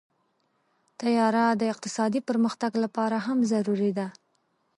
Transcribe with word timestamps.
طیاره 0.99 1.45
د 1.59 1.63
اقتصادي 1.73 2.21
پرمختګ 2.29 2.71
لپاره 2.83 3.17
هم 3.25 3.37
ضروري 3.51 3.91
ده. 3.97 4.07